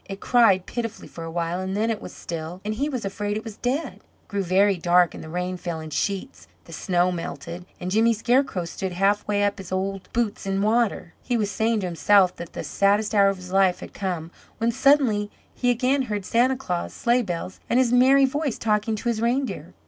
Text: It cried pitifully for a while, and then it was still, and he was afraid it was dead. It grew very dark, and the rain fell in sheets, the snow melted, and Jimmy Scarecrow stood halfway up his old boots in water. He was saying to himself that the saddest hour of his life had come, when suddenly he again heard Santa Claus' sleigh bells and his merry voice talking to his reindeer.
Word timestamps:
It 0.05 0.19
cried 0.19 0.65
pitifully 0.65 1.07
for 1.07 1.23
a 1.25 1.29
while, 1.29 1.59
and 1.59 1.77
then 1.77 1.91
it 1.91 2.01
was 2.01 2.11
still, 2.11 2.59
and 2.65 2.73
he 2.73 2.89
was 2.89 3.05
afraid 3.05 3.37
it 3.37 3.43
was 3.43 3.57
dead. 3.57 3.97
It 3.97 4.01
grew 4.29 4.41
very 4.41 4.75
dark, 4.75 5.13
and 5.13 5.23
the 5.23 5.29
rain 5.29 5.57
fell 5.57 5.79
in 5.79 5.91
sheets, 5.91 6.47
the 6.65 6.73
snow 6.73 7.11
melted, 7.11 7.67
and 7.79 7.91
Jimmy 7.91 8.11
Scarecrow 8.11 8.65
stood 8.65 8.93
halfway 8.93 9.43
up 9.43 9.59
his 9.59 9.71
old 9.71 10.09
boots 10.11 10.47
in 10.47 10.63
water. 10.63 11.13
He 11.21 11.37
was 11.37 11.51
saying 11.51 11.81
to 11.81 11.85
himself 11.85 12.35
that 12.37 12.53
the 12.53 12.63
saddest 12.63 13.13
hour 13.13 13.29
of 13.29 13.37
his 13.37 13.51
life 13.53 13.79
had 13.81 13.93
come, 13.93 14.31
when 14.57 14.71
suddenly 14.71 15.29
he 15.53 15.69
again 15.69 16.01
heard 16.01 16.25
Santa 16.25 16.57
Claus' 16.57 16.95
sleigh 16.95 17.21
bells 17.21 17.59
and 17.69 17.77
his 17.77 17.93
merry 17.93 18.25
voice 18.25 18.57
talking 18.57 18.95
to 18.95 19.07
his 19.07 19.21
reindeer. 19.21 19.75